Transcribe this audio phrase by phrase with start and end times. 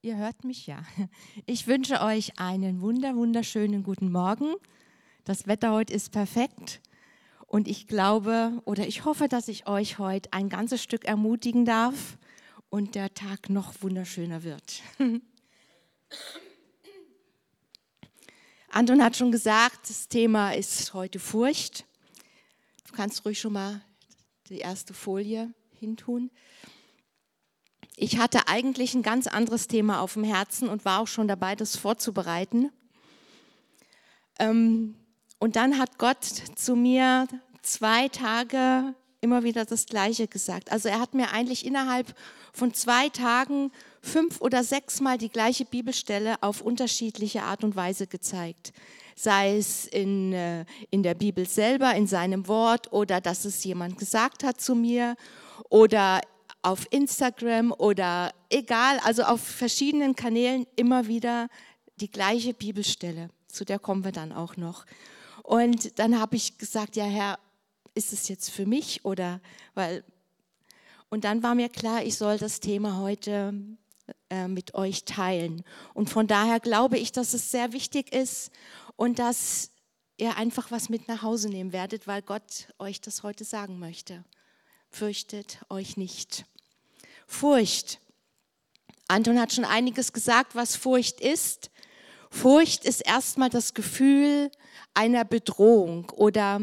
[0.00, 0.84] Ihr hört mich ja.
[1.46, 4.54] Ich wünsche euch einen wunder, wunderschönen guten Morgen.
[5.24, 6.80] Das Wetter heute ist perfekt
[7.48, 12.16] und ich glaube oder ich hoffe, dass ich euch heute ein ganzes Stück ermutigen darf
[12.70, 14.82] und der Tag noch wunderschöner wird.
[18.70, 21.84] Anton hat schon gesagt, das Thema ist heute Furcht.
[22.86, 23.82] Du kannst ruhig schon mal
[24.48, 26.30] die erste Folie hintun.
[28.00, 31.56] Ich hatte eigentlich ein ganz anderes Thema auf dem Herzen und war auch schon dabei,
[31.56, 32.70] das vorzubereiten.
[34.38, 34.94] Ähm,
[35.40, 37.26] und dann hat Gott zu mir
[37.62, 40.70] zwei Tage immer wieder das Gleiche gesagt.
[40.70, 42.14] Also er hat mir eigentlich innerhalb
[42.52, 48.06] von zwei Tagen fünf oder sechs Mal die gleiche Bibelstelle auf unterschiedliche Art und Weise
[48.06, 48.72] gezeigt.
[49.16, 53.98] Sei es in, äh, in der Bibel selber, in seinem Wort oder dass es jemand
[53.98, 55.16] gesagt hat zu mir
[55.68, 56.20] oder
[56.68, 61.48] auf Instagram oder egal, also auf verschiedenen Kanälen immer wieder
[61.96, 63.30] die gleiche Bibelstelle.
[63.48, 64.84] Zu der kommen wir dann auch noch.
[65.42, 67.38] Und dann habe ich gesagt, ja Herr,
[67.94, 69.40] ist es jetzt für mich oder
[69.74, 70.04] weil
[71.10, 73.54] und dann war mir klar, ich soll das Thema heute
[74.28, 75.64] äh, mit euch teilen.
[75.94, 78.50] Und von daher glaube ich, dass es sehr wichtig ist
[78.96, 79.70] und dass
[80.18, 84.22] ihr einfach was mit nach Hause nehmen werdet, weil Gott euch das heute sagen möchte
[84.90, 86.46] fürchtet euch nicht.
[87.28, 88.00] Furcht.
[89.06, 91.70] Anton hat schon einiges gesagt, was Furcht ist.
[92.30, 94.50] Furcht ist erstmal das Gefühl
[94.94, 96.60] einer Bedrohung oder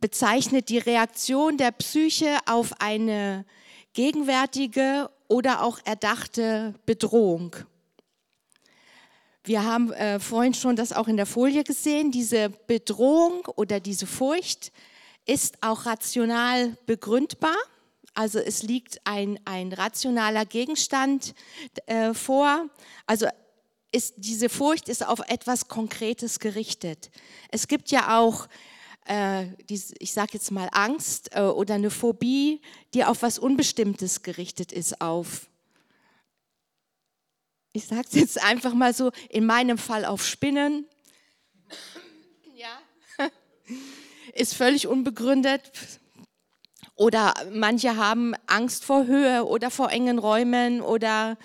[0.00, 3.46] bezeichnet die Reaktion der Psyche auf eine
[3.94, 7.56] gegenwärtige oder auch erdachte Bedrohung.
[9.44, 14.06] Wir haben äh, vorhin schon das auch in der Folie gesehen, diese Bedrohung oder diese
[14.06, 14.72] Furcht
[15.24, 17.56] ist auch rational begründbar.
[18.16, 21.34] Also es liegt ein, ein rationaler Gegenstand
[21.84, 22.70] äh, vor.
[23.06, 23.26] Also
[23.92, 27.10] ist, diese Furcht ist auf etwas Konkretes gerichtet.
[27.50, 28.48] Es gibt ja auch,
[29.04, 32.62] äh, die, ich sage jetzt mal Angst äh, oder eine Phobie,
[32.94, 35.50] die auf was Unbestimmtes gerichtet ist, auf,
[37.74, 40.86] ich sage es jetzt einfach mal so, in meinem Fall auf Spinnen.
[42.54, 42.80] Ja
[44.32, 45.70] ist völlig unbegründet.
[46.96, 51.36] Oder manche haben Angst vor Höhe oder vor engen Räumen oder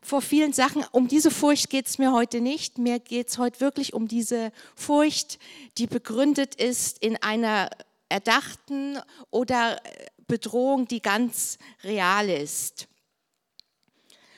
[0.00, 0.84] vor vielen Sachen.
[0.92, 2.78] Um diese Furcht geht es mir heute nicht.
[2.78, 5.40] Mir geht es heute wirklich um diese Furcht,
[5.78, 7.68] die begründet ist in einer
[8.08, 8.98] erdachten
[9.32, 9.82] oder
[10.28, 12.86] Bedrohung, die ganz real ist.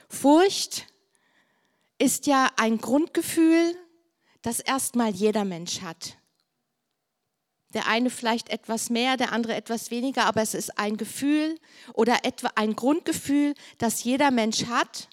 [0.09, 0.87] Furcht
[1.99, 3.77] ist ja ein Grundgefühl,
[4.41, 6.17] das erstmal jeder Mensch hat.
[7.75, 11.59] Der eine vielleicht etwas mehr, der andere etwas weniger, aber es ist ein Gefühl
[11.93, 15.09] oder etwa ein Grundgefühl, das jeder Mensch hat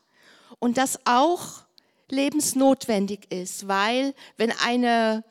[0.60, 1.66] und das auch
[2.10, 5.24] lebensnotwendig ist, weil wenn eine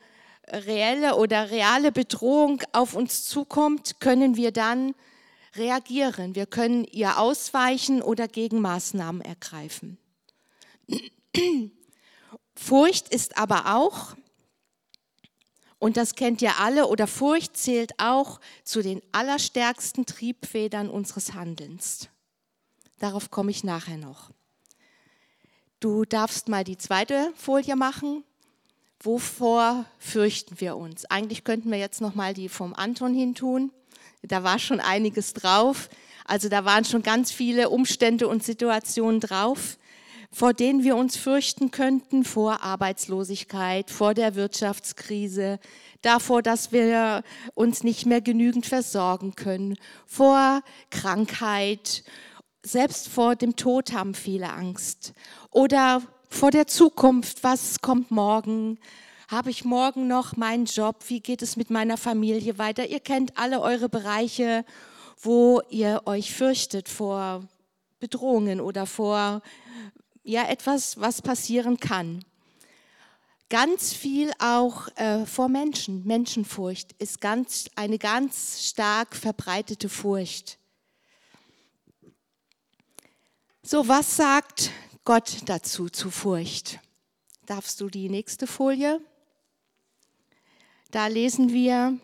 [0.47, 4.93] reelle oder reale Bedrohung auf uns zukommt, können wir dann
[5.55, 6.35] reagieren.
[6.35, 9.97] Wir können ihr ausweichen oder Gegenmaßnahmen ergreifen.
[12.55, 14.15] Furcht ist aber auch
[15.79, 22.09] und das kennt ihr alle, oder Furcht zählt auch zu den allerstärksten Triebfedern unseres Handelns.
[22.99, 24.31] Darauf komme ich nachher noch.
[25.79, 28.23] Du darfst mal die zweite Folie machen.
[29.01, 31.05] Wovor fürchten wir uns?
[31.05, 33.71] Eigentlich könnten wir jetzt noch mal die vom Anton hin tun.
[34.23, 35.89] Da war schon einiges drauf.
[36.23, 39.77] Also da waren schon ganz viele Umstände und Situationen drauf
[40.35, 45.59] vor denen wir uns fürchten könnten, vor Arbeitslosigkeit, vor der Wirtschaftskrise,
[46.01, 47.23] davor, dass wir
[47.53, 52.03] uns nicht mehr genügend versorgen können, vor Krankheit,
[52.65, 55.13] selbst vor dem Tod haben viele Angst.
[55.51, 58.77] Oder vor der Zukunft, was kommt morgen,
[59.29, 62.85] habe ich morgen noch meinen Job, wie geht es mit meiner Familie weiter.
[62.85, 64.65] Ihr kennt alle eure Bereiche,
[65.17, 67.47] wo ihr euch fürchtet vor
[68.01, 69.41] Bedrohungen oder vor
[70.25, 72.25] ja etwas, was passieren kann.
[73.49, 76.03] Ganz viel auch äh, vor Menschen.
[76.05, 80.57] Menschenfurcht ist ganz, eine ganz stark verbreitete Furcht.
[83.61, 84.71] So, was sagt
[85.05, 86.79] Gott dazu zu Furcht?
[87.45, 88.99] Darfst du die nächste Folie?
[90.89, 91.99] Da lesen wir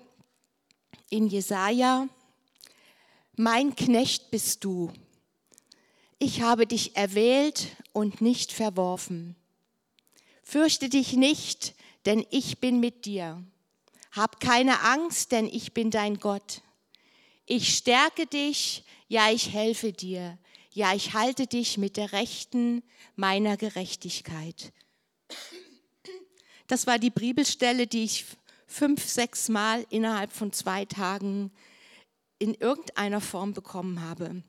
[1.10, 2.08] in Jesaja:
[3.36, 4.92] Mein Knecht bist du,
[6.20, 9.36] ich habe dich erwählt und nicht verworfen.
[10.44, 13.44] Fürchte dich nicht, denn ich bin mit dir.
[14.12, 16.62] Hab keine Angst, denn ich bin dein Gott.
[17.46, 20.38] Ich stärke dich, ja, ich helfe dir.
[20.74, 22.84] Ja, ich halte dich mit der Rechten
[23.16, 24.72] meiner Gerechtigkeit.
[26.68, 28.26] Das war die Bibelstelle, die ich
[28.68, 31.52] fünf, sechs Mal innerhalb von zwei Tagen
[32.40, 34.44] in irgendeiner Form bekommen habe.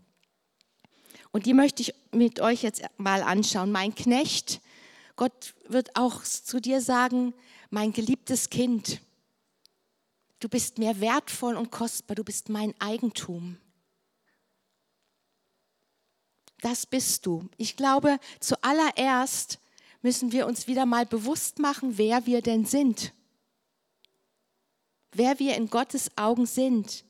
[1.33, 3.73] Und die möchte ich mit euch jetzt mal anschauen.
[3.73, 4.61] Mein Knecht,
[5.17, 7.35] Gott wird auch zu dir sagen,
[7.71, 9.01] mein geliebtes Kind,
[10.41, 13.57] du bist mir wertvoll und kostbar, du bist mein Eigentum.
[16.61, 17.49] Das bist du.
[17.57, 19.59] Ich glaube, zuallererst
[20.03, 23.13] müssen wir uns wieder mal bewusst machen, wer wir denn sind.
[25.13, 27.05] Wer wir in Gottes Augen sind.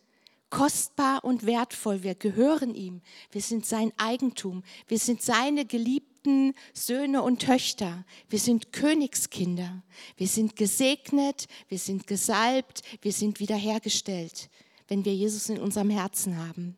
[0.53, 2.05] Kostbar und wertvoll.
[2.05, 3.01] Wir gehören ihm.
[3.33, 4.63] Wir sind sein Eigentum.
[4.87, 8.05] Wir sind seine geliebten Söhne und Töchter.
[8.29, 9.83] Wir sind Königskinder.
[10.17, 11.49] Wir sind gesegnet.
[11.69, 12.83] Wir sind gesalbt.
[13.01, 14.49] Wir sind wiederhergestellt,
[14.87, 16.77] wenn wir Jesus in unserem Herzen haben.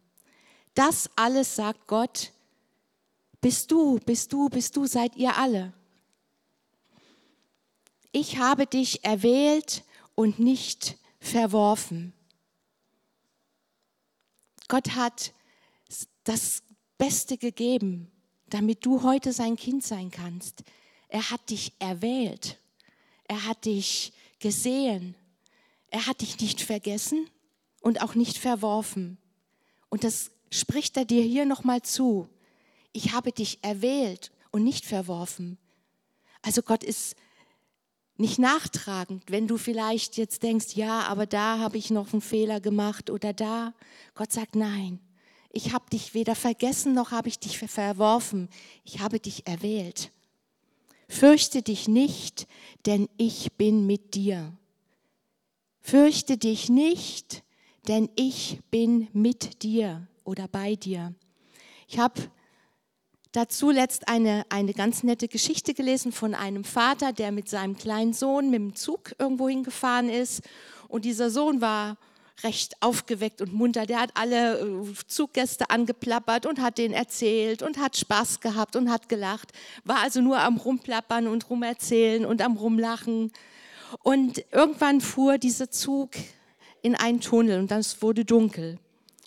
[0.75, 2.33] Das alles sagt Gott.
[3.43, 5.75] Bist du, bist du, bist du, seid ihr alle
[8.15, 9.83] ich habe dich erwählt
[10.15, 12.13] und nicht verworfen.
[14.69, 15.33] Gott hat
[16.25, 16.63] das
[16.99, 18.11] Beste gegeben,
[18.49, 20.63] damit du heute sein Kind sein kannst.
[21.09, 22.59] Er hat dich erwählt.
[23.25, 25.15] Er hat dich gesehen.
[25.91, 27.29] Er hat dich nicht vergessen
[27.81, 29.19] und auch nicht verworfen.
[29.91, 32.29] Und das spricht er dir hier nochmal zu.
[32.93, 35.59] Ich habe dich erwählt und nicht verworfen.
[36.43, 37.17] Also Gott ist
[38.17, 42.61] nicht nachtragend, wenn du vielleicht jetzt denkst, ja, aber da habe ich noch einen Fehler
[42.61, 43.75] gemacht oder da.
[44.15, 45.01] Gott sagt, nein,
[45.51, 48.49] ich habe dich weder vergessen noch habe ich dich verworfen.
[48.85, 50.11] Ich habe dich erwählt.
[51.09, 52.49] Fürchte dich nicht,
[52.87, 54.53] denn ich bin mit dir.
[55.81, 57.45] Fürchte dich nicht,
[57.87, 61.15] denn ich bin mit dir oder bei dir.
[61.87, 62.21] Ich habe
[63.35, 68.13] dazu letzt eine, eine ganz nette Geschichte gelesen von einem Vater, der mit seinem kleinen
[68.13, 70.43] Sohn mit dem Zug irgendwo hingefahren ist.
[70.89, 71.97] Und dieser Sohn war
[72.43, 73.87] recht aufgeweckt und munter.
[73.87, 78.91] Der hat alle äh, Zuggäste angeplappert und hat denen erzählt und hat Spaß gehabt und
[78.91, 79.53] hat gelacht.
[79.85, 83.33] War also nur am Rumplappern und Rumerzählen und am Rumlachen.
[84.03, 86.11] Und irgendwann fuhr dieser Zug
[86.83, 88.79] in einen Tunnel und dann wurde dunkel.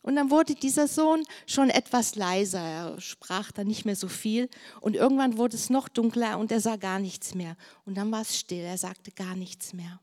[0.08, 4.50] Und dann wurde dieser Sohn schon etwas leiser, er sprach dann nicht mehr so viel.
[4.80, 7.58] Und irgendwann wurde es noch dunkler und er sah gar nichts mehr.
[7.84, 10.00] Und dann war es still, er sagte gar nichts mehr.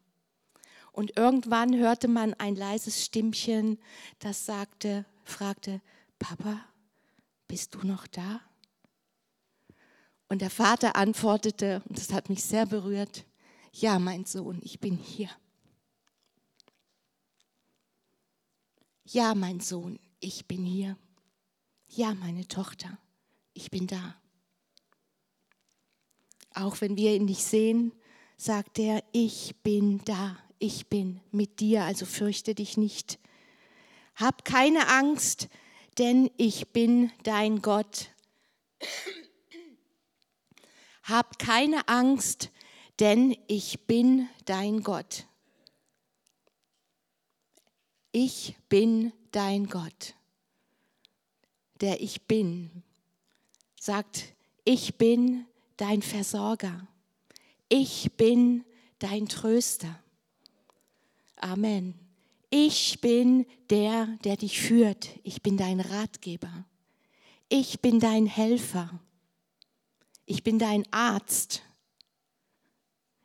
[0.92, 3.78] Und irgendwann hörte man ein leises Stimmchen,
[4.18, 5.80] das sagte, fragte,
[6.18, 6.60] Papa,
[7.48, 8.42] bist du noch da?
[10.28, 13.24] Und der Vater antwortete, und das hat mich sehr berührt,
[13.72, 15.30] ja, mein Sohn, ich bin hier.
[19.06, 20.96] Ja, mein Sohn, ich bin hier.
[21.88, 22.98] Ja, meine Tochter,
[23.52, 24.16] ich bin da.
[26.54, 27.92] Auch wenn wir ihn nicht sehen,
[28.38, 33.18] sagt er, ich bin da, ich bin mit dir, also fürchte dich nicht.
[34.14, 35.48] Hab keine Angst,
[35.98, 38.08] denn ich bin dein Gott.
[41.02, 42.50] Hab keine Angst,
[43.00, 45.26] denn ich bin dein Gott
[48.14, 50.14] ich bin dein Gott.
[51.80, 52.84] Der ich bin
[53.78, 54.32] sagt,
[54.64, 55.46] ich bin
[55.76, 56.86] dein Versorger.
[57.68, 58.64] Ich bin
[59.00, 60.00] dein Tröster.
[61.36, 61.98] Amen.
[62.50, 65.10] Ich bin der, der dich führt.
[65.24, 66.64] Ich bin dein Ratgeber.
[67.48, 69.00] Ich bin dein Helfer.
[70.24, 71.62] Ich bin dein Arzt.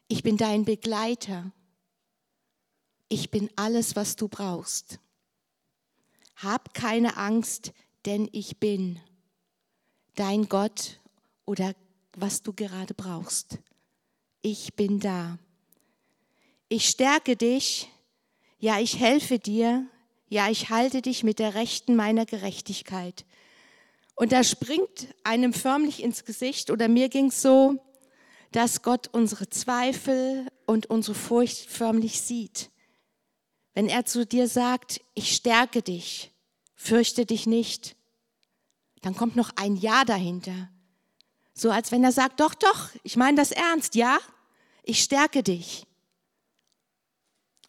[0.08, 1.52] Ich bin dein Begleiter
[3.10, 5.00] ich bin alles, was du brauchst.
[6.36, 7.74] Hab keine Angst,
[8.06, 9.00] denn ich bin
[10.16, 11.00] dein Gott
[11.46, 11.74] oder
[12.14, 13.58] was du gerade brauchst.
[14.42, 15.38] Ich bin da.
[16.70, 17.90] Ich stärke dich,
[18.60, 19.88] ja, ich helfe dir,
[20.30, 23.26] ja, ich halte dich mit der Rechten meiner Gerechtigkeit.
[24.16, 27.78] Und da springt einem förmlich ins Gesicht oder mir ging es so,
[28.52, 32.70] dass Gott unsere Zweifel und unsere Furcht förmlich sieht.
[33.74, 36.32] Wenn er zu dir sagt, ich stärke dich,
[36.76, 37.96] fürchte dich nicht,
[39.02, 40.70] dann kommt noch ein Ja dahinter.
[41.54, 44.18] So als wenn er sagt, doch, doch, ich meine das ernst, ja,
[44.84, 45.86] ich stärke dich.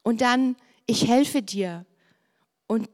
[0.03, 1.85] Und dann, ich helfe dir.
[2.67, 2.89] Und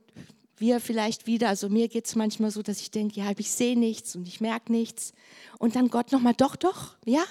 [0.56, 3.78] wir vielleicht wieder, also mir geht es manchmal so, dass ich denke, ja, ich sehe
[3.78, 5.12] nichts und ich merke nichts.
[5.58, 7.24] Und dann Gott nochmal, doch, doch, ja,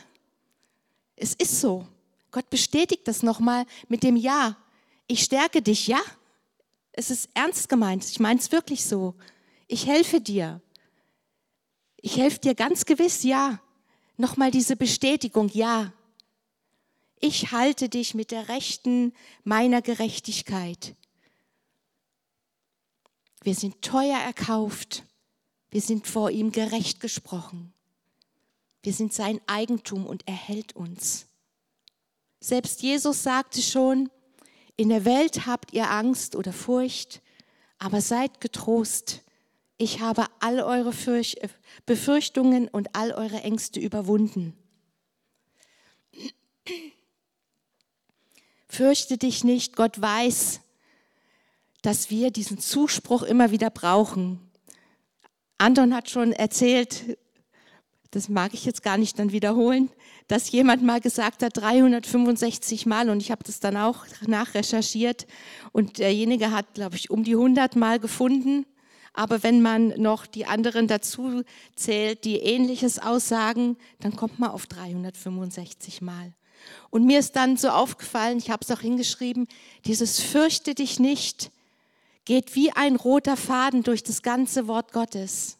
[1.15, 1.87] es ist so.
[2.31, 4.57] Gott bestätigt das nochmal mit dem Ja
[5.07, 6.01] ich stärke dich, ja?
[6.91, 9.15] Es ist ernst gemeint, ich meine es wirklich so.
[9.67, 10.61] Ich helfe dir.
[11.97, 13.59] Ich helfe dir ganz gewiss, ja.
[14.17, 15.91] Nochmal diese Bestätigung, ja.
[17.19, 20.95] Ich halte dich mit der Rechten meiner Gerechtigkeit.
[23.41, 25.03] Wir sind teuer erkauft.
[25.69, 27.73] Wir sind vor ihm gerecht gesprochen.
[28.81, 31.27] Wir sind sein Eigentum und er hält uns.
[32.39, 34.09] Selbst Jesus sagte schon,
[34.77, 37.21] in der Welt habt ihr Angst oder Furcht,
[37.77, 39.23] aber seid getrost.
[39.77, 40.93] Ich habe all eure
[41.85, 44.53] Befürchtungen und all eure Ängste überwunden.
[48.67, 50.59] Fürchte dich nicht, Gott weiß,
[51.81, 54.39] dass wir diesen Zuspruch immer wieder brauchen.
[55.57, 57.17] Anton hat schon erzählt,
[58.11, 59.89] das mag ich jetzt gar nicht dann wiederholen,
[60.27, 65.27] dass jemand mal gesagt hat, 365 Mal, und ich habe das dann auch nachrecherchiert,
[65.71, 68.65] und derjenige hat, glaube ich, um die 100 Mal gefunden.
[69.13, 71.43] Aber wenn man noch die anderen dazu
[71.75, 76.33] zählt, die ähnliches aussagen, dann kommt man auf 365 Mal.
[76.89, 79.47] Und mir ist dann so aufgefallen, ich habe es auch hingeschrieben,
[79.85, 81.51] dieses Fürchte dich nicht
[82.25, 85.57] geht wie ein roter Faden durch das ganze Wort Gottes,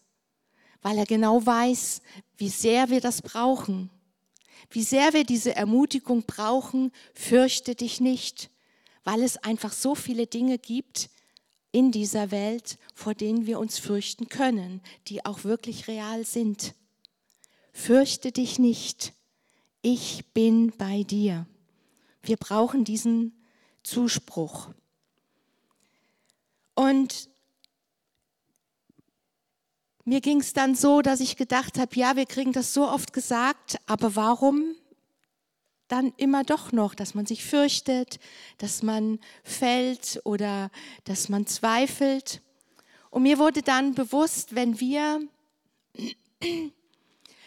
[0.82, 2.02] weil er genau weiß,
[2.38, 3.92] wie sehr wir das brauchen,
[4.70, 8.50] wie sehr wir diese Ermutigung brauchen, fürchte dich nicht,
[9.04, 11.10] weil es einfach so viele Dinge gibt
[11.72, 16.74] in dieser Welt, vor denen wir uns fürchten können, die auch wirklich real sind.
[17.74, 19.14] Fürchte dich nicht,
[19.82, 21.46] ich bin bei dir.
[22.24, 23.34] Wir brauchen diesen
[23.84, 24.70] Zuspruch.
[26.74, 27.30] Und
[30.06, 33.12] mir ging es dann so, dass ich gedacht habe, ja, wir kriegen das so oft
[33.12, 34.76] gesagt, aber warum
[35.88, 38.20] dann immer doch noch, dass man sich fürchtet,
[38.58, 40.70] dass man fällt oder
[41.04, 42.42] dass man zweifelt.
[43.10, 45.22] Und mir wurde dann bewusst, wenn wir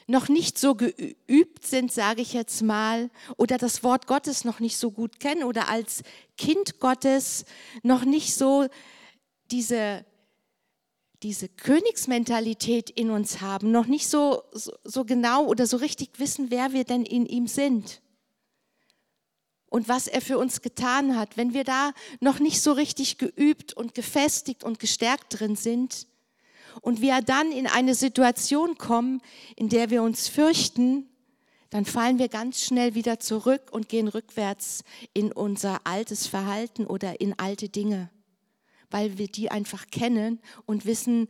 [0.07, 4.79] noch nicht so geübt sind, sage ich jetzt mal, oder das Wort Gottes noch nicht
[4.79, 6.03] so gut kennen oder als
[6.37, 7.45] Kind Gottes
[7.83, 8.67] noch nicht so
[9.50, 10.05] diese,
[11.23, 16.51] diese Königsmentalität in uns haben, noch nicht so, so, so genau oder so richtig wissen,
[16.51, 18.01] wer wir denn in ihm sind
[19.71, 23.75] und was er für uns getan hat, wenn wir da noch nicht so richtig geübt
[23.75, 26.07] und gefestigt und gestärkt drin sind
[26.81, 29.21] und wir dann in eine Situation kommen,
[29.57, 31.09] in der wir uns fürchten,
[31.71, 37.21] dann fallen wir ganz schnell wieder zurück und gehen rückwärts in unser altes Verhalten oder
[37.21, 38.11] in alte Dinge
[38.90, 41.28] weil wir die einfach kennen und wissen,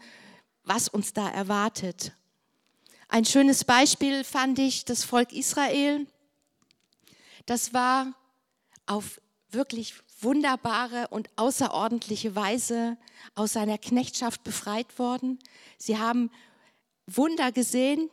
[0.64, 2.12] was uns da erwartet.
[3.08, 6.06] Ein schönes Beispiel fand ich das Volk Israel.
[7.46, 8.12] Das war
[8.86, 12.98] auf wirklich wunderbare und außerordentliche Weise
[13.34, 15.38] aus seiner Knechtschaft befreit worden.
[15.78, 16.30] Sie haben
[17.06, 18.10] Wunder gesehen,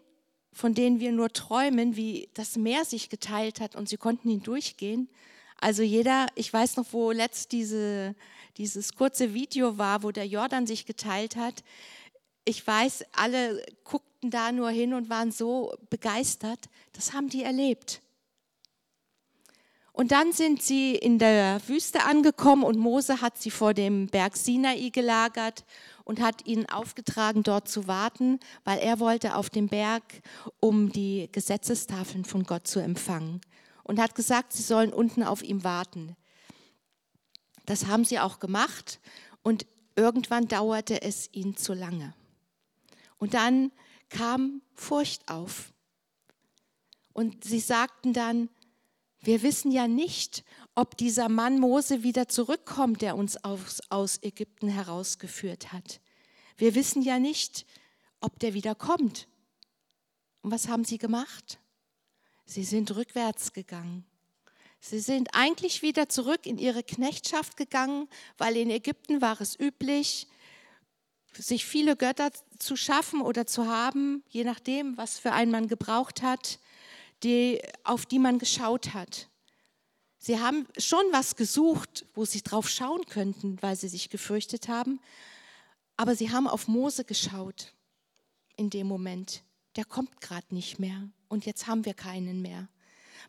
[0.53, 5.09] von denen wir nur träumen, wie das Meer sich geteilt hat und sie konnten hindurchgehen.
[5.59, 8.15] Also jeder, ich weiß noch, wo letzt diese
[8.57, 11.63] dieses kurze Video war, wo der Jordan sich geteilt hat.
[12.45, 16.69] Ich weiß, alle guckten da nur hin und waren so begeistert.
[16.93, 18.01] Das haben die erlebt.
[19.95, 24.35] Und dann sind sie in der Wüste angekommen und Mose hat sie vor dem Berg
[24.35, 25.63] Sinai gelagert
[26.03, 30.03] und hat ihnen aufgetragen, dort zu warten, weil er wollte auf dem Berg,
[30.59, 33.39] um die Gesetzestafeln von Gott zu empfangen.
[33.83, 36.17] Und hat gesagt, sie sollen unten auf ihm warten.
[37.65, 38.99] Das haben sie auch gemacht
[39.41, 42.13] und irgendwann dauerte es ihnen zu lange.
[43.17, 43.71] Und dann
[44.09, 45.73] kam Furcht auf.
[47.13, 48.49] Und sie sagten dann,
[49.21, 50.43] wir wissen ja nicht,
[50.75, 56.01] ob dieser Mann Mose wieder zurückkommt, der uns aus, aus Ägypten herausgeführt hat.
[56.57, 57.65] Wir wissen ja nicht,
[58.19, 59.27] ob der wieder kommt.
[60.41, 61.59] Und was haben sie gemacht?
[62.45, 64.05] Sie sind rückwärts gegangen.
[64.87, 70.27] Sie sind eigentlich wieder zurück in ihre Knechtschaft gegangen, weil in Ägypten war es üblich,
[71.33, 76.21] sich viele Götter zu schaffen oder zu haben, je nachdem, was für einen man gebraucht
[76.21, 76.59] hat,
[77.23, 79.27] die, auf die man geschaut hat.
[80.19, 84.99] Sie haben schon was gesucht, wo sie drauf schauen könnten, weil sie sich gefürchtet haben,
[85.97, 87.73] aber sie haben auf Mose geschaut
[88.55, 89.41] in dem Moment.
[89.77, 92.69] Der kommt gerade nicht mehr und jetzt haben wir keinen mehr,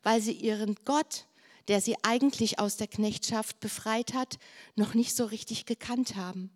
[0.03, 1.25] weil sie ihren Gott
[1.69, 4.39] der sie eigentlich aus der Knechtschaft befreit hat,
[4.75, 6.51] noch nicht so richtig gekannt haben.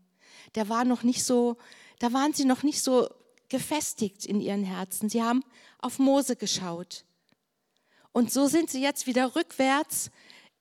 [0.55, 1.57] Der war noch nicht so,
[1.99, 3.09] da waren sie noch nicht so
[3.49, 5.09] gefestigt in ihren Herzen.
[5.09, 5.43] Sie haben
[5.79, 7.05] auf Mose geschaut.
[8.13, 10.11] Und so sind sie jetzt wieder rückwärts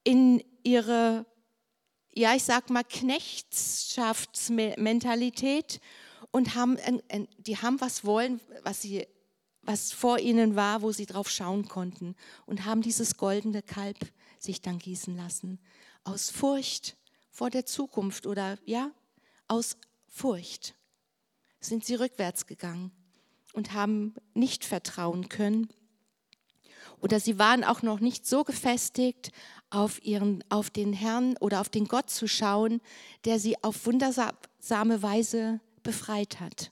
[0.03, 1.25] in ihre,
[2.13, 5.79] ja, ich sag mal, Knechtschaftsmentalität
[6.31, 6.77] und haben,
[7.37, 9.07] die haben was wollen, was, sie,
[9.61, 12.15] was vor ihnen war, wo sie drauf schauen konnten
[12.45, 13.97] und haben dieses goldene Kalb
[14.39, 15.59] sich dann gießen lassen.
[16.03, 16.97] Aus Furcht
[17.29, 18.91] vor der Zukunft oder ja,
[19.47, 19.77] aus
[20.07, 20.75] Furcht
[21.59, 22.91] sind sie rückwärts gegangen
[23.53, 25.69] und haben nicht vertrauen können.
[27.01, 29.31] Oder sie waren auch noch nicht so gefestigt,
[29.69, 32.81] auf, ihren, auf den Herrn oder auf den Gott zu schauen,
[33.25, 36.71] der sie auf wundersame Weise befreit hat.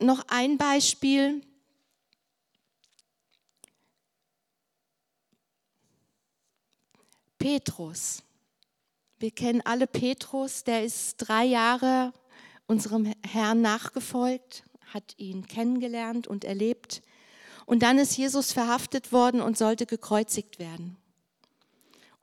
[0.00, 1.42] Noch ein Beispiel.
[7.44, 8.22] Petrus.
[9.18, 12.14] Wir kennen alle Petrus, der ist drei Jahre
[12.66, 17.02] unserem Herrn nachgefolgt, hat ihn kennengelernt und erlebt.
[17.66, 20.96] Und dann ist Jesus verhaftet worden und sollte gekreuzigt werden.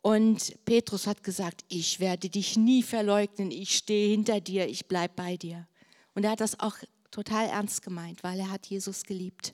[0.02, 5.14] Und Petrus hat gesagt, ich werde dich nie verleugnen, ich stehe hinter dir, ich bleibe
[5.16, 5.68] bei dir.
[6.16, 6.78] Und er hat das auch
[7.12, 9.52] total ernst gemeint, weil er hat Jesus geliebt.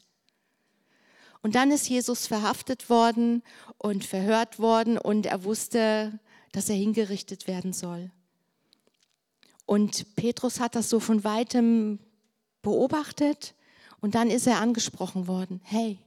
[1.41, 3.43] Und dann ist Jesus verhaftet worden
[3.77, 6.19] und verhört worden und er wusste,
[6.51, 8.11] dass er hingerichtet werden soll.
[9.65, 11.99] Und Petrus hat das so von weitem
[12.61, 13.53] beobachtet
[13.99, 15.61] und dann ist er angesprochen worden.
[15.63, 15.99] Hey,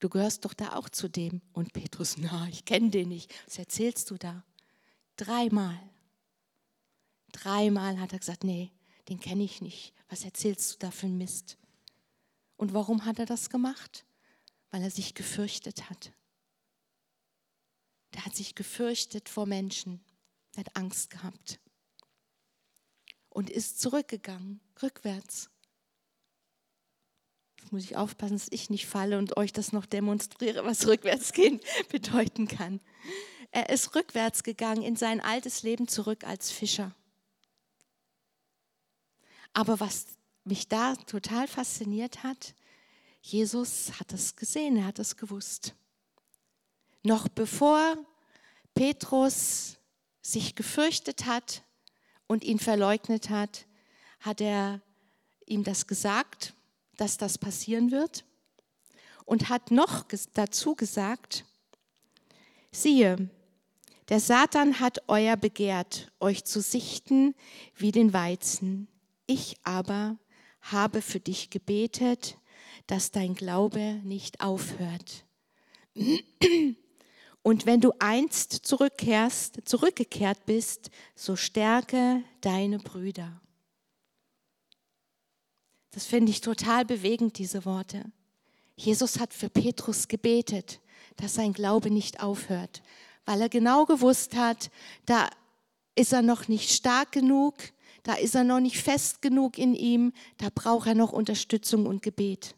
[0.00, 1.42] du gehörst doch da auch zu dem.
[1.52, 3.32] Und Petrus, na, ich kenne den nicht.
[3.46, 4.44] Was erzählst du da?
[5.16, 5.78] Dreimal.
[7.32, 8.70] Dreimal hat er gesagt, nee,
[9.08, 9.92] den kenne ich nicht.
[10.08, 11.58] Was erzählst du da für ein Mist?
[12.56, 14.04] Und warum hat er das gemacht?
[14.70, 16.12] Weil er sich gefürchtet hat.
[18.14, 20.02] Der hat sich gefürchtet vor Menschen.
[20.54, 21.60] Er hat Angst gehabt.
[23.28, 25.50] Und ist zurückgegangen, rückwärts.
[27.60, 31.60] Jetzt muss ich aufpassen, dass ich nicht falle und euch das noch demonstriere, was Rückwärtsgehen
[31.90, 32.80] bedeuten kann.
[33.50, 36.94] Er ist rückwärts gegangen in sein altes Leben zurück als Fischer.
[39.52, 40.06] Aber was
[40.46, 42.54] mich da total fasziniert hat,
[43.20, 45.74] Jesus hat es gesehen, er hat es gewusst.
[47.02, 47.96] Noch bevor
[48.74, 49.78] Petrus
[50.22, 51.62] sich gefürchtet hat
[52.26, 53.66] und ihn verleugnet hat,
[54.20, 54.80] hat er
[55.46, 56.54] ihm das gesagt
[56.96, 58.24] dass das passieren wird
[59.24, 60.04] und hat noch
[60.34, 61.44] dazu gesagt,
[62.70, 63.30] siehe,
[64.08, 67.34] der Satan hat euer begehrt, euch zu sichten
[67.74, 68.86] wie den Weizen.
[69.26, 70.16] Ich aber
[70.72, 72.38] habe für dich gebetet,
[72.86, 75.24] dass dein Glaube nicht aufhört.
[77.42, 83.40] Und wenn du einst zurückkehrst, zurückgekehrt bist, so stärke deine Brüder.
[85.90, 88.04] Das finde ich total bewegend, diese Worte.
[88.74, 90.80] Jesus hat für Petrus gebetet,
[91.16, 92.82] dass sein Glaube nicht aufhört,
[93.24, 94.70] weil er genau gewusst hat,
[95.06, 95.30] da
[95.94, 97.54] ist er noch nicht stark genug,
[98.06, 102.02] da ist er noch nicht fest genug in ihm, da braucht er noch Unterstützung und
[102.02, 102.54] Gebet.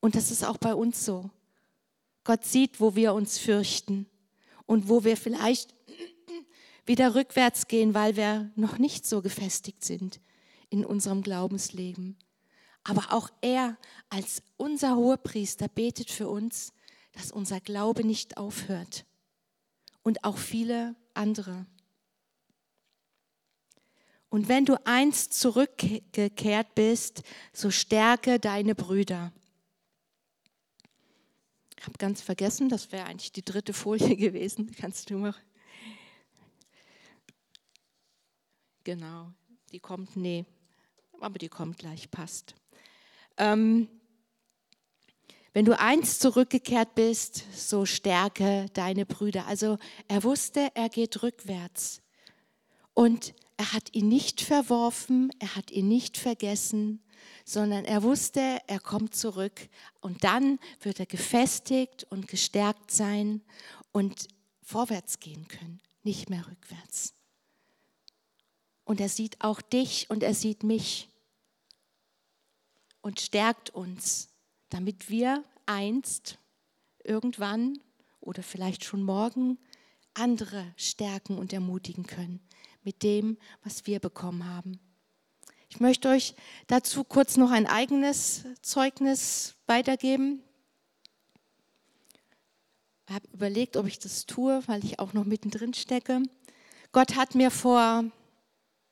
[0.00, 1.28] Und das ist auch bei uns so.
[2.24, 4.06] Gott sieht, wo wir uns fürchten
[4.64, 5.74] und wo wir vielleicht
[6.86, 10.18] wieder rückwärts gehen, weil wir noch nicht so gefestigt sind
[10.70, 12.16] in unserem Glaubensleben.
[12.84, 13.76] Aber auch er
[14.08, 16.72] als unser Hohepriester betet für uns,
[17.12, 19.04] dass unser Glaube nicht aufhört.
[20.02, 21.66] Und auch viele andere.
[24.36, 27.22] Und wenn du einst zurückgekehrt bist,
[27.54, 29.32] so stärke deine Brüder.
[31.78, 34.76] Ich habe ganz vergessen, das wäre eigentlich die dritte Folie gewesen.
[34.78, 35.34] Kannst du mal.
[38.84, 39.32] Genau,
[39.72, 40.44] die kommt, nee,
[41.18, 42.54] aber die kommt gleich, passt.
[43.38, 43.88] Ähm,
[45.54, 49.46] wenn du einst zurückgekehrt bist, so stärke deine Brüder.
[49.46, 52.02] Also er wusste, er geht rückwärts.
[52.92, 57.02] Und er hat ihn nicht verworfen, er hat ihn nicht vergessen,
[57.44, 59.68] sondern er wusste, er kommt zurück.
[60.00, 63.42] Und dann wird er gefestigt und gestärkt sein
[63.92, 64.28] und
[64.62, 67.14] vorwärts gehen können, nicht mehr rückwärts.
[68.84, 71.08] Und er sieht auch dich und er sieht mich
[73.00, 74.28] und stärkt uns,
[74.68, 76.38] damit wir einst,
[77.02, 77.78] irgendwann
[78.20, 79.58] oder vielleicht schon morgen
[80.14, 82.45] andere stärken und ermutigen können
[82.86, 84.78] mit dem, was wir bekommen haben.
[85.68, 86.34] Ich möchte euch
[86.68, 90.40] dazu kurz noch ein eigenes Zeugnis weitergeben.
[93.08, 96.22] Ich habe überlegt, ob ich das tue, weil ich auch noch mittendrin stecke.
[96.92, 98.04] Gott hat mir vor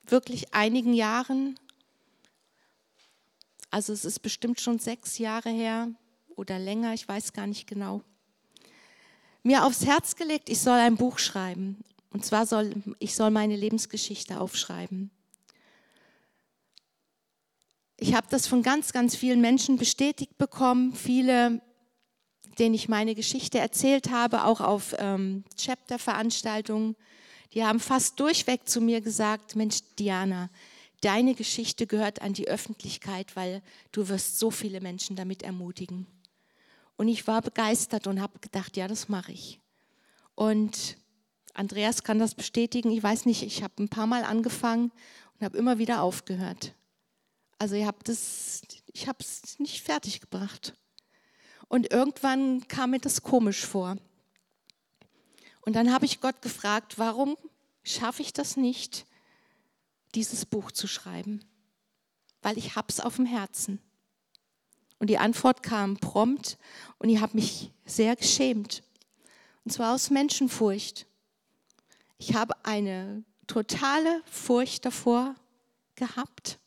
[0.06, 1.56] wirklich einigen Jahren,
[3.70, 5.88] also es ist bestimmt schon sechs Jahre her
[6.34, 8.02] oder länger, ich weiß gar nicht genau,
[9.44, 11.84] mir aufs Herz gelegt, ich soll ein Buch schreiben.
[12.14, 15.10] Und zwar soll ich soll meine Lebensgeschichte aufschreiben.
[17.96, 20.94] Ich habe das von ganz, ganz vielen Menschen bestätigt bekommen.
[20.94, 21.60] Viele,
[22.60, 26.94] denen ich meine Geschichte erzählt habe, auch auf ähm, Chapter-Veranstaltungen,
[27.52, 30.50] die haben fast durchweg zu mir gesagt, Mensch, Diana,
[31.00, 36.06] deine Geschichte gehört an die Öffentlichkeit, weil du wirst so viele Menschen damit ermutigen.
[36.96, 39.60] Und ich war begeistert und habe gedacht, ja, das mache ich.
[40.36, 40.96] Und
[41.54, 42.90] Andreas kann das bestätigen.
[42.90, 44.92] Ich weiß nicht, ich habe ein paar Mal angefangen
[45.38, 46.74] und habe immer wieder aufgehört.
[47.58, 48.62] Also ich habe das,
[48.92, 50.74] ich habe es nicht fertig gebracht.
[51.68, 53.96] Und irgendwann kam mir das komisch vor.
[55.62, 57.36] Und dann habe ich Gott gefragt, warum
[57.82, 59.06] schaffe ich das nicht,
[60.14, 61.40] dieses Buch zu schreiben?
[62.42, 63.78] Weil ich es auf dem Herzen.
[64.98, 66.58] Und die Antwort kam prompt
[66.98, 68.82] und ich habe mich sehr geschämt.
[69.64, 71.06] Und zwar aus Menschenfurcht.
[72.18, 75.34] Ich habe eine totale Furcht davor
[75.96, 76.58] gehabt,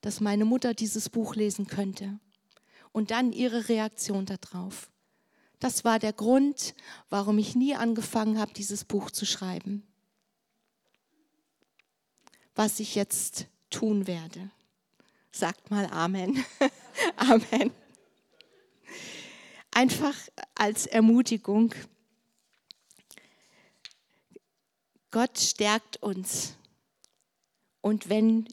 [0.00, 2.18] dass meine Mutter dieses Buch lesen könnte
[2.92, 4.90] und dann ihre Reaktion darauf.
[5.58, 6.74] Das war der Grund,
[7.08, 9.86] warum ich nie angefangen habe, dieses Buch zu schreiben.
[12.54, 14.50] Was ich jetzt tun werde.
[15.30, 16.44] Sagt mal Amen.
[17.16, 17.70] Amen.
[19.70, 20.14] Einfach
[20.54, 21.74] als Ermutigung.
[25.10, 26.56] Gott stärkt uns.
[27.80, 28.46] Und wenn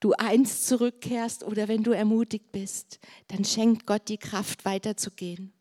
[0.00, 5.52] du eins zurückkehrst oder wenn du ermutigt bist, dann schenkt Gott die Kraft weiterzugehen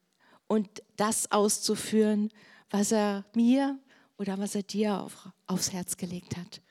[0.48, 2.32] und das auszuführen,
[2.70, 3.80] was er mir
[4.18, 6.62] oder was er dir auf, aufs Herz gelegt hat.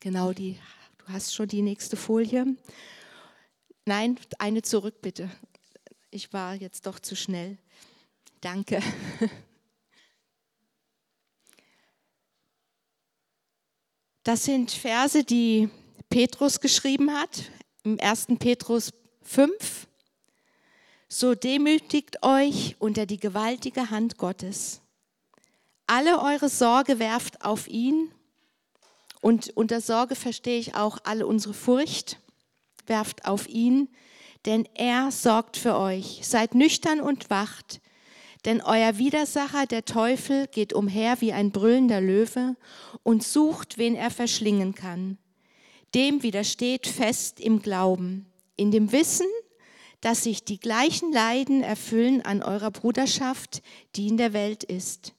[0.00, 0.58] Genau die,
[0.98, 2.56] du hast schon die nächste Folie.
[3.84, 5.30] Nein, eine zurück bitte.
[6.10, 7.58] Ich war jetzt doch zu schnell.
[8.40, 8.80] Danke.
[14.22, 15.70] Das sind Verse, die
[16.10, 17.44] Petrus geschrieben hat,
[17.84, 18.26] im 1.
[18.38, 19.86] Petrus 5.
[21.08, 24.82] So demütigt euch unter die gewaltige Hand Gottes.
[25.86, 28.12] Alle eure Sorge werft auf ihn.
[29.22, 32.18] Und unter Sorge verstehe ich auch alle unsere Furcht,
[32.86, 33.88] werft auf ihn,
[34.44, 36.20] denn er sorgt für euch.
[36.24, 37.80] Seid nüchtern und wacht,
[38.44, 42.56] denn euer Widersacher, der Teufel, geht umher wie ein brüllender Löwe
[43.02, 45.18] und sucht, wen er verschlingen kann.
[45.94, 48.26] Dem widersteht fest im Glauben,
[48.56, 49.26] in dem Wissen,
[50.00, 53.62] dass sich die gleichen Leiden erfüllen an eurer Bruderschaft,
[53.96, 55.14] die in der Welt ist.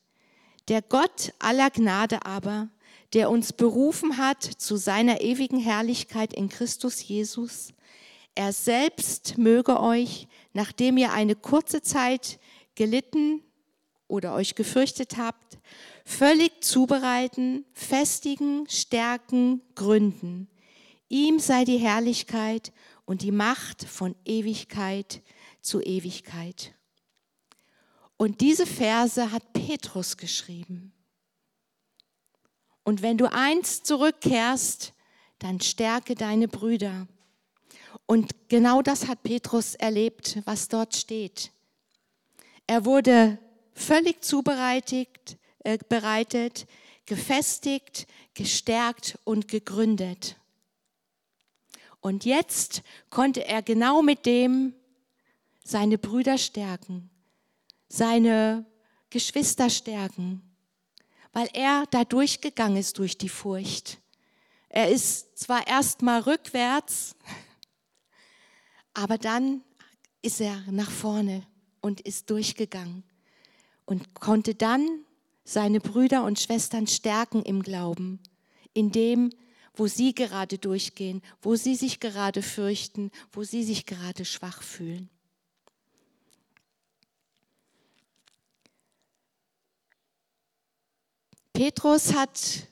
[0.68, 2.70] Der Gott aller Gnade aber,
[3.14, 7.74] der uns berufen hat zu seiner ewigen Herrlichkeit in Christus Jesus,
[8.36, 12.40] er selbst möge euch, nachdem ihr eine kurze Zeit
[12.76, 13.44] gelitten
[14.08, 15.58] oder euch gefürchtet habt,
[16.06, 20.50] völlig zubereiten, festigen, stärken, gründen.
[21.08, 22.74] Ihm sei die Herrlichkeit
[23.06, 25.22] und die Macht von Ewigkeit
[25.62, 26.74] zu Ewigkeit.
[28.18, 30.94] Und diese Verse hat Petrus geschrieben.
[32.84, 34.94] Und wenn du einst zurückkehrst,
[35.40, 37.08] dann stärke deine Brüder.
[38.06, 41.52] Und genau das hat Petrus erlebt, was dort steht.
[42.72, 43.38] Er wurde
[43.74, 46.68] völlig zubereitet, äh, bereitet,
[47.06, 50.38] gefestigt, gestärkt und gegründet.
[52.00, 54.74] Und jetzt konnte er genau mit dem
[55.66, 57.10] seine Brüder stärken,
[57.90, 58.66] seine
[59.10, 60.42] Geschwister stärken,
[61.34, 64.00] weil er da durchgegangen ist durch die Furcht.
[64.70, 67.18] Er ist zwar erst mal rückwärts,
[68.94, 69.62] aber dann
[70.22, 71.46] ist er nach vorne
[71.82, 73.04] und ist durchgegangen
[73.86, 74.88] und konnte dann
[75.44, 78.20] seine Brüder und Schwestern stärken im Glauben,
[78.74, 79.32] indem
[79.74, 85.10] wo sie gerade durchgehen, wo sie sich gerade fürchten, wo sie sich gerade schwach fühlen.
[91.54, 92.68] Petrus hat,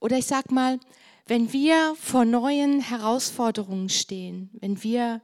[0.00, 0.80] oder ich sag mal,
[1.26, 5.20] wenn wir vor neuen Herausforderungen stehen, wenn wir,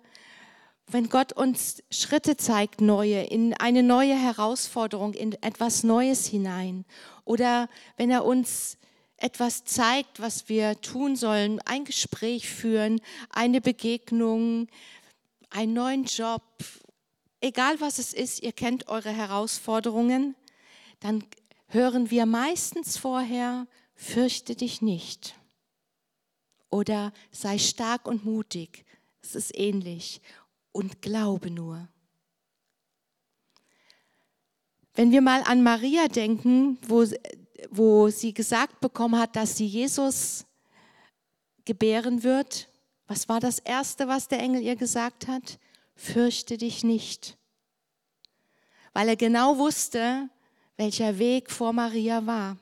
[0.93, 6.85] wenn Gott uns Schritte zeigt, neue, in eine neue Herausforderung, in etwas Neues hinein,
[7.25, 8.79] oder wenn er uns
[9.17, 14.69] etwas zeigt, was wir tun sollen, ein Gespräch führen, eine Begegnung,
[15.51, 16.43] einen neuen Job,
[17.41, 20.35] egal was es ist, ihr kennt eure Herausforderungen,
[21.01, 21.25] dann
[21.69, 25.35] hören wir meistens vorher, fürchte dich nicht.
[26.71, 28.85] Oder sei stark und mutig,
[29.23, 30.21] es ist ähnlich,
[30.73, 31.89] und glaube nur.
[34.95, 37.05] Wenn wir mal an Maria denken, wo,
[37.71, 40.45] wo sie gesagt bekommen hat, dass sie Jesus
[41.65, 42.69] gebären wird,
[43.07, 45.59] was war das Erste, was der Engel ihr gesagt hat?
[45.97, 47.37] Fürchte dich nicht.
[48.93, 50.29] Weil er genau wusste,
[50.77, 52.57] welcher Weg vor Maria war.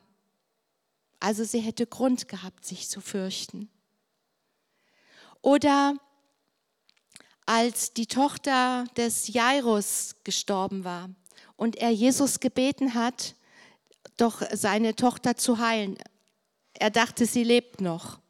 [1.21, 3.69] Also sie hätte Grund gehabt, sich zu fürchten.
[5.43, 5.97] Oder
[7.49, 11.09] als die Tochter des Jairus gestorben war
[11.57, 13.35] und er Jesus gebeten hat,
[14.19, 15.97] doch seine Tochter zu heilen.
[16.75, 18.21] Er dachte, sie lebt noch.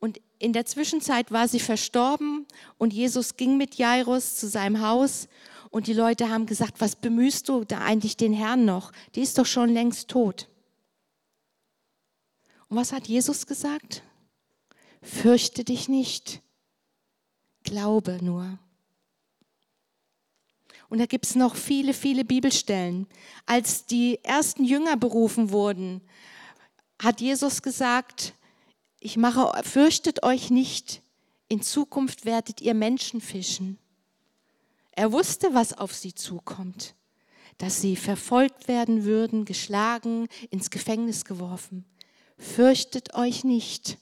[0.00, 2.46] Und in der Zwischenzeit war sie verstorben
[2.78, 5.28] und Jesus ging mit Jairus zu seinem Haus
[5.68, 8.92] und die Leute haben gesagt, was bemühst du da eigentlich den Herrn noch?
[9.14, 10.48] Die ist doch schon längst tot.
[12.70, 14.02] Und was hat Jesus gesagt?
[15.02, 16.40] Fürchte dich nicht,
[17.72, 18.58] glaube nur.
[20.90, 23.06] Und da gibt es noch viele, viele Bibelstellen.
[23.46, 26.02] Als die ersten Jünger berufen wurden,
[27.00, 28.34] hat Jesus gesagt,
[29.00, 31.00] ich mache, fürchtet euch nicht,
[31.48, 33.78] in Zukunft werdet ihr Menschen fischen.
[34.90, 36.94] Er wusste, was auf sie zukommt,
[37.56, 41.86] dass sie verfolgt werden würden, geschlagen, ins Gefängnis geworfen
[42.42, 43.98] fürchtet euch nicht.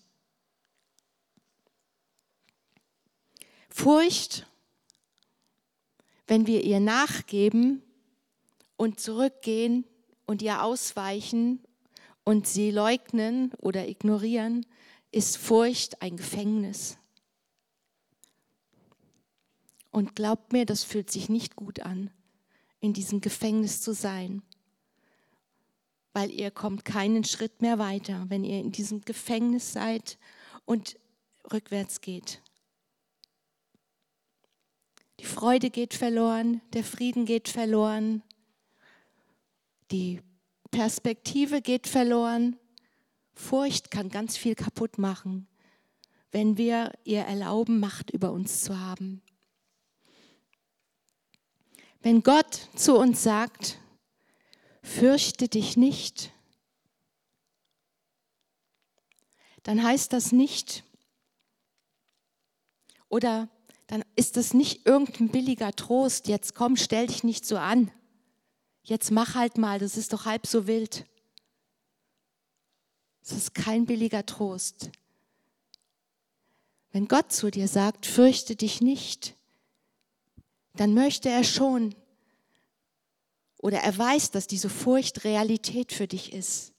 [3.70, 4.46] Furcht,
[6.26, 7.82] wenn wir ihr nachgeben
[8.76, 9.84] und zurückgehen
[10.26, 11.64] und ihr ausweichen
[12.24, 14.66] und sie leugnen oder ignorieren,
[15.10, 16.98] ist Furcht ein Gefängnis.
[19.90, 22.10] Und glaubt mir, das fühlt sich nicht gut an,
[22.80, 24.42] in diesem Gefängnis zu sein
[26.12, 30.18] weil ihr kommt keinen Schritt mehr weiter, wenn ihr in diesem Gefängnis seid
[30.64, 30.98] und
[31.52, 32.42] rückwärts geht.
[35.40, 38.22] Freude geht verloren, der Frieden geht verloren,
[39.90, 40.20] die
[40.70, 42.58] Perspektive geht verloren.
[43.32, 45.48] Furcht kann ganz viel kaputt machen,
[46.30, 49.22] wenn wir ihr erlauben, Macht über uns zu haben.
[52.02, 53.78] Wenn Gott zu uns sagt,
[54.82, 56.34] fürchte dich nicht,
[59.62, 60.84] dann heißt das nicht,
[63.08, 63.48] oder
[63.90, 67.90] dann ist das nicht irgendein billiger Trost, jetzt komm, stell dich nicht so an,
[68.84, 71.06] jetzt mach halt mal, das ist doch halb so wild.
[73.20, 74.92] Es ist kein billiger Trost.
[76.92, 79.34] Wenn Gott zu dir sagt, fürchte dich nicht,
[80.74, 81.96] dann möchte er schon,
[83.58, 86.74] oder er weiß, dass diese Furcht Realität für dich ist.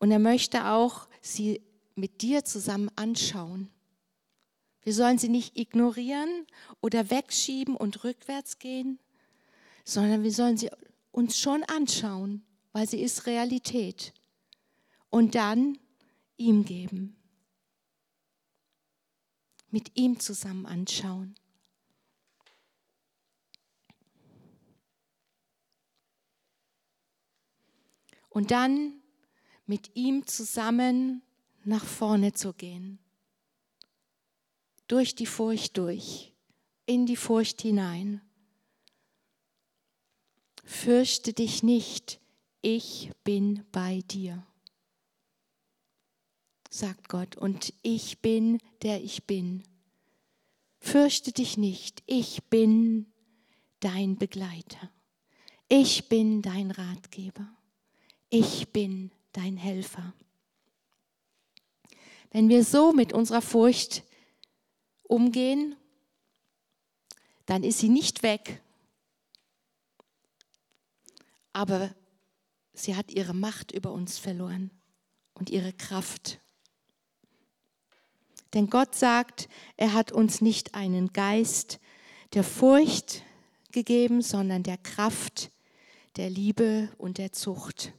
[0.00, 1.62] Und er möchte auch sie
[1.94, 3.71] mit dir zusammen anschauen.
[4.82, 6.46] Wir sollen sie nicht ignorieren
[6.80, 8.98] oder wegschieben und rückwärts gehen,
[9.84, 10.70] sondern wir sollen sie
[11.10, 14.12] uns schon anschauen, weil sie ist Realität.
[15.10, 15.78] Und dann
[16.36, 17.16] ihm geben.
[19.70, 21.34] Mit ihm zusammen anschauen.
[28.32, 28.94] und dann
[29.66, 31.22] mit ihm zusammen
[31.64, 32.98] nach vorne zu gehen.
[34.92, 36.34] Durch die Furcht durch,
[36.84, 38.20] in die Furcht hinein.
[40.62, 42.20] Fürchte dich nicht,
[42.60, 44.46] ich bin bei dir,
[46.68, 49.62] sagt Gott, und ich bin, der ich bin.
[50.78, 53.06] Fürchte dich nicht, ich bin
[53.80, 54.90] dein Begleiter.
[55.68, 57.48] Ich bin dein Ratgeber
[58.32, 60.14] ich bin dein Helfer.
[62.30, 64.04] Wenn wir so mit unserer Furcht
[65.12, 65.76] umgehen,
[67.44, 68.62] dann ist sie nicht weg,
[71.52, 71.94] aber
[72.72, 74.70] sie hat ihre Macht über uns verloren
[75.34, 76.40] und ihre Kraft.
[78.54, 81.78] Denn Gott sagt, er hat uns nicht einen Geist
[82.32, 83.22] der Furcht
[83.70, 85.50] gegeben, sondern der Kraft,
[86.16, 87.92] der Liebe und der Zucht.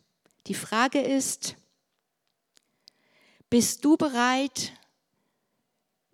[0.47, 1.57] Die Frage ist,
[3.51, 4.73] bist du bereit,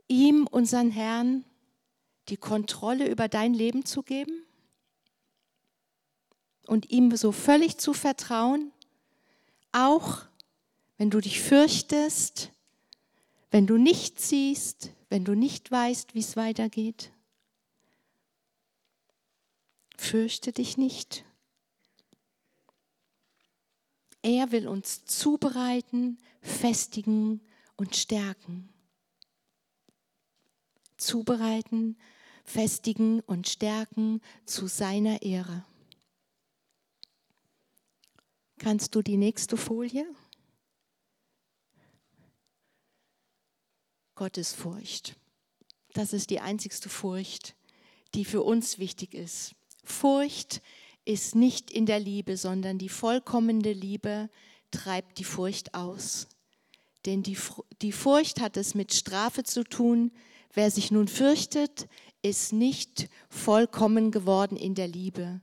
[0.10, 1.46] ihm, unseren Herrn,
[2.28, 4.44] die Kontrolle über dein Leben zu geben?
[6.68, 8.72] Und ihm so völlig zu vertrauen,
[9.72, 10.24] auch
[10.98, 12.52] wenn du dich fürchtest,
[13.52, 17.12] wenn du nicht siehst, wenn du nicht weißt, wie es weitergeht?
[19.98, 21.26] Fürchte dich nicht.
[24.22, 27.42] Er will uns zubereiten, festigen
[27.76, 28.69] und stärken.
[31.00, 31.98] Zubereiten,
[32.44, 35.66] festigen und stärken zu seiner Ehre.
[38.60, 40.06] Kannst du die nächste Folie?
[44.16, 45.16] Gottesfurcht.
[45.94, 47.56] Das ist die einzigste Furcht,
[48.14, 49.56] die für uns wichtig ist.
[49.86, 50.62] Furcht
[51.06, 54.30] ist nicht in der Liebe, sondern die vollkommene Liebe
[54.72, 56.28] treibt die Furcht aus.
[57.06, 57.38] Denn die,
[57.82, 60.12] die Furcht hat es mit Strafe zu tun.
[60.54, 61.88] Wer sich nun fürchtet,
[62.22, 65.42] ist nicht vollkommen geworden in der Liebe.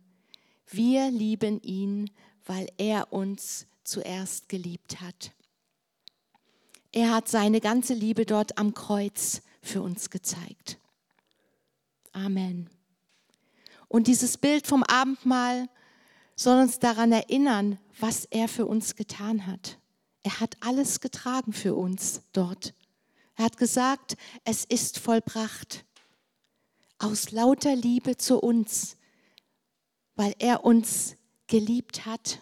[0.68, 2.10] Wir lieben ihn,
[2.44, 5.32] weil er uns zuerst geliebt hat.
[6.92, 10.78] Er hat seine ganze Liebe dort am Kreuz für uns gezeigt.
[12.12, 12.70] Amen.
[13.88, 15.68] Und dieses Bild vom Abendmahl
[16.34, 19.78] soll uns daran erinnern, was er für uns getan hat.
[20.22, 22.74] Er hat alles getragen für uns dort.
[23.36, 25.84] Er hat gesagt, es ist vollbracht.
[26.98, 28.96] Aus lauter Liebe zu uns,
[30.14, 32.40] weil er uns geliebt hat.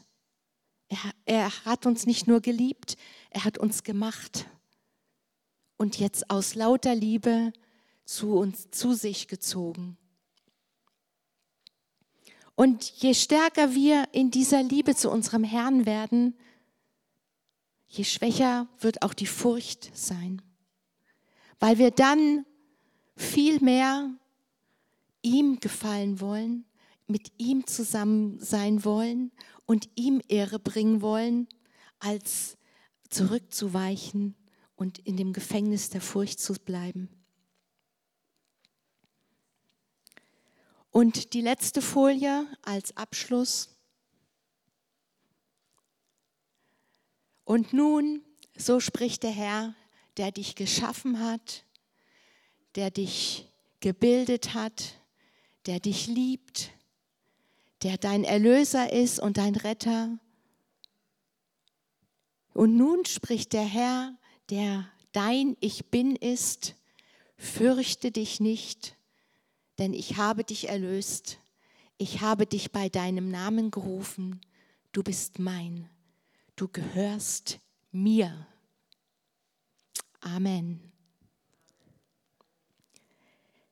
[0.88, 2.96] Er, er hat uns nicht nur geliebt,
[3.30, 4.46] er hat uns gemacht.
[5.76, 7.52] Und jetzt aus lauter Liebe
[8.04, 9.98] zu uns, zu sich gezogen.
[12.54, 16.36] Und je stärker wir in dieser Liebe zu unserem Herrn werden,
[17.88, 20.40] je schwächer wird auch die Furcht sein,
[21.60, 22.44] weil wir dann
[23.16, 24.10] viel mehr
[25.22, 26.64] ihm gefallen wollen,
[27.06, 29.32] mit ihm zusammen sein wollen
[29.66, 31.48] und ihm Ehre bringen wollen,
[31.98, 32.56] als
[33.08, 34.34] zurückzuweichen
[34.76, 37.08] und in dem Gefängnis der Furcht zu bleiben.
[40.90, 43.68] Und die letzte Folie als Abschluss.
[47.44, 48.22] Und nun,
[48.56, 49.74] so spricht der Herr,
[50.16, 51.64] der dich geschaffen hat,
[52.74, 53.50] der dich
[53.80, 55.00] gebildet hat,
[55.66, 56.70] der dich liebt,
[57.82, 60.18] der dein Erlöser ist und dein Retter.
[62.52, 64.16] Und nun spricht der Herr,
[64.50, 66.74] der dein Ich bin ist,
[67.36, 68.96] fürchte dich nicht,
[69.78, 71.38] denn ich habe dich erlöst.
[71.96, 74.40] Ich habe dich bei deinem Namen gerufen.
[74.92, 75.88] Du bist mein.
[76.56, 77.60] Du gehörst
[77.92, 78.46] mir.
[80.24, 80.80] Amen.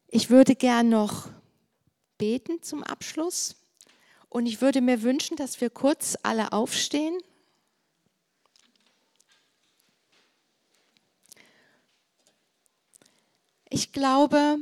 [0.09, 1.31] Ich würde gern noch
[2.19, 3.57] beten zum Abschluss
[4.29, 7.19] und ich würde mir wünschen, dass wir kurz alle aufstehen.
[13.71, 14.59] Ich glaube,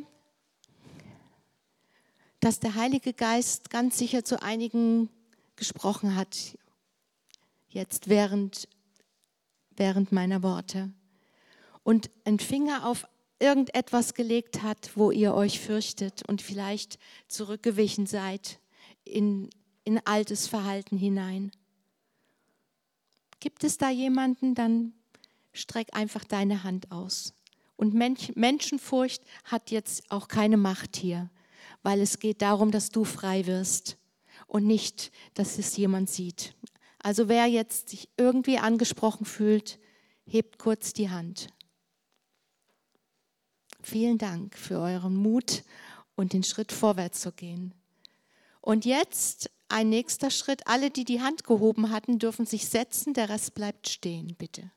[2.39, 5.11] dass der Heilige Geist ganz sicher zu einigen
[5.57, 6.57] gesprochen hat,
[7.69, 8.69] jetzt während,
[9.71, 10.93] während meiner Worte.
[11.83, 13.07] Und einen Finger auf
[13.39, 18.61] irgendetwas gelegt hat, wo ihr euch fürchtet und vielleicht zurückgewichen seid
[19.05, 19.49] in,
[19.85, 21.51] in altes Verhalten hinein.
[23.41, 24.93] Gibt es da jemanden, dann
[25.53, 27.33] streck einfach deine Hand aus.
[27.77, 31.31] Und Menschenfurcht hat jetzt auch keine Macht hier
[31.83, 33.97] weil es geht darum, dass du frei wirst
[34.47, 36.55] und nicht, dass es jemand sieht.
[36.99, 39.79] Also wer jetzt sich irgendwie angesprochen fühlt,
[40.27, 41.49] hebt kurz die Hand.
[43.83, 45.65] Vielen Dank für euren Mut
[46.17, 47.73] und den Schritt vorwärts zu gehen.
[48.61, 50.67] Und jetzt ein nächster Schritt.
[50.67, 53.15] Alle, die die Hand gehoben hatten, dürfen sich setzen.
[53.15, 54.71] Der Rest bleibt stehen, bitte.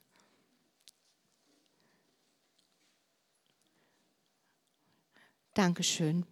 [5.54, 6.26] Dankeschön.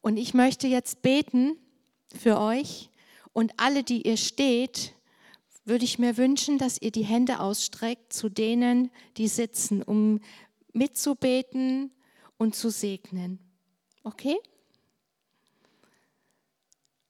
[0.00, 1.56] Und ich möchte jetzt beten
[2.14, 2.90] für euch
[3.32, 4.92] und alle, die ihr steht,
[5.64, 10.20] würde ich mir wünschen, dass ihr die Hände ausstreckt zu denen, die sitzen, um
[10.76, 11.90] mitzubeten
[12.36, 13.38] und zu segnen.
[14.04, 14.36] Okay?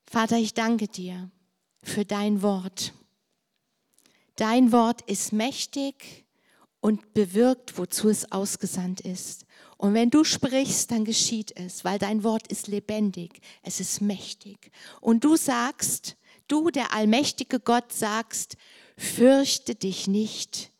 [0.09, 1.29] Vater, ich danke dir
[1.83, 2.93] für dein Wort.
[4.35, 6.25] Dein Wort ist mächtig
[6.79, 9.45] und bewirkt, wozu es ausgesandt ist.
[9.77, 14.71] Und wenn du sprichst, dann geschieht es, weil dein Wort ist lebendig, es ist mächtig.
[15.01, 16.15] Und du sagst,
[16.47, 18.57] du, der allmächtige Gott, sagst,
[18.97, 20.71] fürchte dich nicht,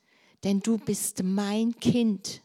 [0.43, 2.41] denn du bist mein Kind.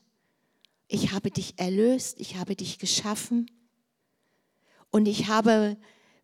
[0.95, 3.51] Ich habe dich erlöst, ich habe dich geschaffen
[4.91, 5.79] und ich habe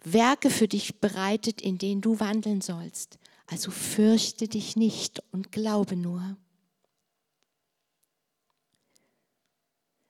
[0.04, 3.18] Werke für dich bereitet, in denen du wandeln sollst.
[3.46, 6.36] Also fürchte dich nicht und glaube nur.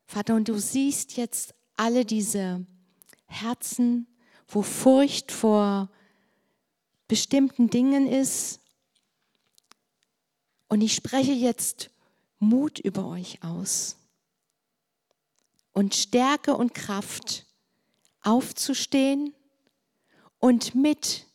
[0.07, 2.67] Vater, und du siehst jetzt alle diese
[3.27, 4.09] Herzen,
[4.49, 5.89] wo Furcht vor
[7.07, 8.59] bestimmten Dingen ist.
[10.69, 11.91] Und ich spreche jetzt
[12.41, 13.99] Mut über euch aus
[15.73, 17.47] und Stärke und Kraft
[18.23, 19.35] aufzustehen
[20.39, 21.27] und mit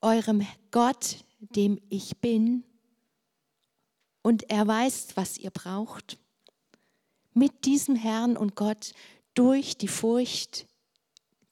[0.00, 2.64] eurem Gott, dem ich bin
[4.22, 6.18] und er weiß, was ihr braucht.
[7.34, 8.92] Mit diesem Herrn und Gott
[9.34, 10.66] durch die Furcht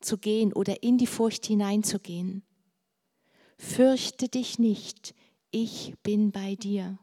[0.01, 2.43] zu gehen oder in die Furcht hineinzugehen.
[3.59, 5.15] Fürchte dich nicht,
[5.51, 6.99] ich bin bei dir.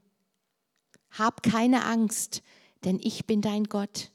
[1.12, 2.42] Hab keine Angst,
[2.84, 4.12] denn ich bin dein Gott.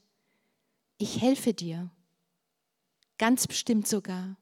[1.03, 1.91] Ich helfe dir,
[3.19, 4.37] ganz bestimmt sogar.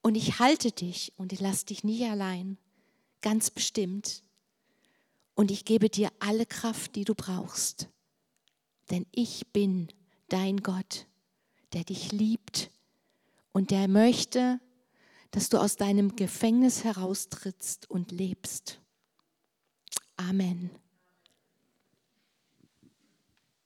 [0.00, 2.56] Und ich halte dich und ich lasse dich nicht allein,
[3.20, 4.22] ganz bestimmt.
[5.34, 7.88] Und ich gebe dir alle Kraft, die du brauchst.
[8.90, 9.88] Denn ich bin
[10.28, 11.08] dein Gott,
[11.72, 12.70] der dich liebt
[13.50, 14.60] und der möchte,
[15.32, 18.80] dass du aus deinem Gefängnis heraustrittst und lebst.
[20.16, 20.70] Amen.